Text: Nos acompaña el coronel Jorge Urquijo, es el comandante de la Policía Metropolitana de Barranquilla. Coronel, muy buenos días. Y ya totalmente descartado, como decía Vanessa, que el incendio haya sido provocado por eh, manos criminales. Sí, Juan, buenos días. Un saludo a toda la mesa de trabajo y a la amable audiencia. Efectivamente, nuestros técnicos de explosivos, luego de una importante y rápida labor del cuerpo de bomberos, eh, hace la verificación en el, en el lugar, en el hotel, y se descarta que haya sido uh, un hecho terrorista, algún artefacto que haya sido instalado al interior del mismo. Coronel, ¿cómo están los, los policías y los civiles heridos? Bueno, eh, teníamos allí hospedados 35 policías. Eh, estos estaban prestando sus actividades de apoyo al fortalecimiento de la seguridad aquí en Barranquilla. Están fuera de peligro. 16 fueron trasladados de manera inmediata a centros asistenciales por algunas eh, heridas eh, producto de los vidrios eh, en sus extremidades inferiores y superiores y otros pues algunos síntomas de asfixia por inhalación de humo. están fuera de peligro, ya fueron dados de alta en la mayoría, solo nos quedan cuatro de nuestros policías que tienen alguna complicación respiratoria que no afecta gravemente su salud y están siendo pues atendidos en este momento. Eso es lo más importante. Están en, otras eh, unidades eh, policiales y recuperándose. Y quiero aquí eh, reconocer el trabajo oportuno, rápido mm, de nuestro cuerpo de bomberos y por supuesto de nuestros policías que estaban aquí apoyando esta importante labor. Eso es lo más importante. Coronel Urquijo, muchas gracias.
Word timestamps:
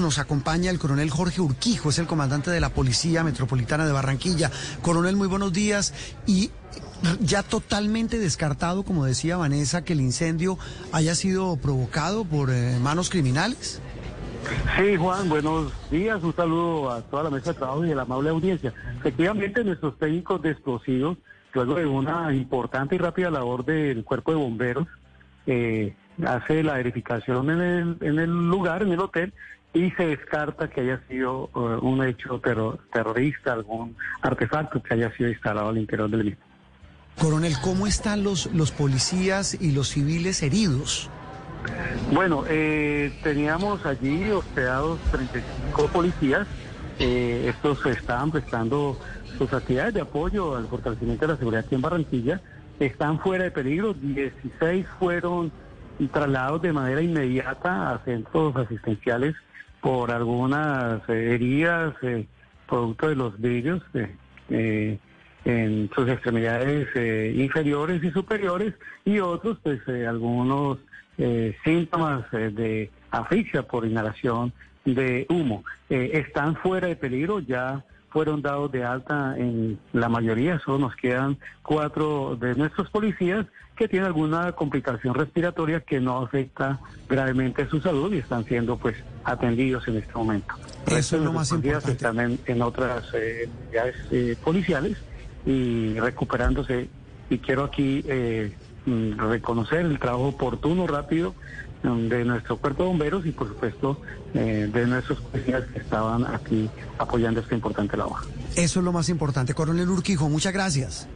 Nos 0.00 0.18
acompaña 0.18 0.70
el 0.70 0.78
coronel 0.78 1.10
Jorge 1.10 1.42
Urquijo, 1.42 1.90
es 1.90 1.98
el 1.98 2.06
comandante 2.06 2.50
de 2.50 2.60
la 2.60 2.70
Policía 2.70 3.22
Metropolitana 3.24 3.84
de 3.84 3.92
Barranquilla. 3.92 4.50
Coronel, 4.80 5.16
muy 5.16 5.28
buenos 5.28 5.52
días. 5.52 5.92
Y 6.26 6.50
ya 7.20 7.42
totalmente 7.42 8.18
descartado, 8.18 8.84
como 8.84 9.04
decía 9.04 9.36
Vanessa, 9.36 9.84
que 9.84 9.92
el 9.92 10.00
incendio 10.00 10.56
haya 10.92 11.14
sido 11.14 11.58
provocado 11.58 12.24
por 12.24 12.48
eh, 12.50 12.78
manos 12.80 13.10
criminales. 13.10 13.82
Sí, 14.78 14.96
Juan, 14.96 15.28
buenos 15.28 15.70
días. 15.90 16.22
Un 16.22 16.34
saludo 16.34 16.90
a 16.90 17.02
toda 17.02 17.24
la 17.24 17.30
mesa 17.30 17.52
de 17.52 17.58
trabajo 17.58 17.84
y 17.84 17.92
a 17.92 17.94
la 17.94 18.02
amable 18.02 18.30
audiencia. 18.30 18.72
Efectivamente, 18.98 19.62
nuestros 19.62 19.98
técnicos 19.98 20.40
de 20.40 20.52
explosivos, 20.52 21.18
luego 21.52 21.74
de 21.74 21.84
una 21.84 22.34
importante 22.34 22.94
y 22.94 22.98
rápida 22.98 23.30
labor 23.30 23.66
del 23.66 24.04
cuerpo 24.04 24.30
de 24.30 24.38
bomberos, 24.38 24.88
eh, 25.46 25.94
hace 26.26 26.62
la 26.62 26.74
verificación 26.74 27.50
en 27.50 27.60
el, 27.60 27.96
en 28.00 28.18
el 28.18 28.30
lugar, 28.30 28.82
en 28.82 28.92
el 28.92 29.00
hotel, 29.00 29.32
y 29.74 29.90
se 29.92 30.06
descarta 30.06 30.68
que 30.68 30.82
haya 30.82 31.00
sido 31.08 31.50
uh, 31.54 31.78
un 31.80 32.04
hecho 32.04 32.40
terrorista, 32.92 33.54
algún 33.54 33.96
artefacto 34.20 34.82
que 34.82 34.94
haya 34.94 35.10
sido 35.16 35.30
instalado 35.30 35.70
al 35.70 35.78
interior 35.78 36.10
del 36.10 36.24
mismo. 36.24 36.44
Coronel, 37.18 37.54
¿cómo 37.62 37.86
están 37.86 38.22
los, 38.22 38.46
los 38.52 38.72
policías 38.72 39.54
y 39.60 39.72
los 39.72 39.88
civiles 39.88 40.42
heridos? 40.42 41.10
Bueno, 42.12 42.44
eh, 42.48 43.12
teníamos 43.22 43.84
allí 43.86 44.30
hospedados 44.30 44.98
35 45.10 45.86
policías. 45.88 46.46
Eh, 46.98 47.46
estos 47.48 47.84
estaban 47.86 48.30
prestando 48.30 48.98
sus 49.38 49.52
actividades 49.52 49.94
de 49.94 50.00
apoyo 50.00 50.56
al 50.56 50.66
fortalecimiento 50.66 51.26
de 51.26 51.32
la 51.32 51.38
seguridad 51.38 51.64
aquí 51.64 51.74
en 51.74 51.82
Barranquilla. 51.82 52.40
Están 52.80 53.18
fuera 53.20 53.44
de 53.44 53.50
peligro. 53.50 53.94
16 53.94 54.86
fueron 54.98 55.52
trasladados 56.08 56.62
de 56.62 56.72
manera 56.72 57.02
inmediata 57.02 57.92
a 57.92 58.04
centros 58.04 58.56
asistenciales 58.56 59.34
por 59.80 60.10
algunas 60.10 61.06
eh, 61.08 61.34
heridas 61.34 61.94
eh, 62.02 62.26
producto 62.68 63.08
de 63.08 63.16
los 63.16 63.38
vidrios 63.40 63.82
eh, 64.48 64.98
en 65.44 65.90
sus 65.94 66.08
extremidades 66.08 66.88
inferiores 67.36 68.02
y 68.02 68.10
superiores 68.12 68.74
y 69.04 69.18
otros 69.18 69.58
pues 69.62 69.80
algunos 70.06 70.78
síntomas 71.64 72.30
de 72.30 72.90
asfixia 73.10 73.64
por 73.64 73.84
inhalación 73.84 74.52
de 74.84 75.26
humo. 75.28 75.64
están 75.88 76.54
fuera 76.56 76.86
de 76.86 76.96
peligro, 76.96 77.40
ya 77.40 77.84
fueron 78.12 78.42
dados 78.42 78.70
de 78.70 78.84
alta 78.84 79.34
en 79.36 79.78
la 79.92 80.08
mayoría, 80.08 80.60
solo 80.60 80.78
nos 80.78 80.96
quedan 80.96 81.38
cuatro 81.62 82.36
de 82.36 82.54
nuestros 82.54 82.90
policías 82.90 83.46
que 83.76 83.88
tienen 83.88 84.06
alguna 84.06 84.52
complicación 84.52 85.14
respiratoria 85.14 85.80
que 85.80 85.98
no 85.98 86.18
afecta 86.18 86.78
gravemente 87.08 87.66
su 87.68 87.80
salud 87.80 88.12
y 88.12 88.18
están 88.18 88.44
siendo 88.44 88.76
pues 88.76 88.96
atendidos 89.24 89.88
en 89.88 89.96
este 89.96 90.12
momento. 90.12 90.54
Eso 90.86 91.16
es 91.16 91.22
lo 91.22 91.32
más 91.32 91.50
importante. 91.52 91.92
Están 91.92 92.38
en, 92.46 92.62
otras 92.62 93.06
eh, 93.14 93.48
unidades 93.68 93.96
eh, 94.10 94.36
policiales 94.44 94.98
y 95.46 95.98
recuperándose. 95.98 96.88
Y 97.30 97.38
quiero 97.38 97.64
aquí 97.64 98.04
eh, 98.06 98.52
reconocer 98.86 99.80
el 99.80 99.98
trabajo 99.98 100.28
oportuno, 100.28 100.86
rápido 100.86 101.34
mm, 101.82 102.08
de 102.08 102.24
nuestro 102.24 102.56
cuerpo 102.56 102.84
de 102.84 102.88
bomberos 102.88 103.26
y 103.26 103.32
por 103.32 103.48
supuesto 103.48 104.00
de 104.32 104.86
nuestros 104.86 105.20
policías 105.20 105.64
que 105.72 105.78
estaban 105.80 106.26
aquí 106.26 106.70
apoyando 106.98 107.40
esta 107.40 107.54
importante 107.54 107.96
labor. 107.96 108.20
Eso 108.56 108.78
es 108.78 108.84
lo 108.84 108.92
más 108.92 109.08
importante. 109.08 109.52
Coronel 109.52 109.88
Urquijo, 109.90 110.28
muchas 110.28 110.52
gracias. 110.52 111.06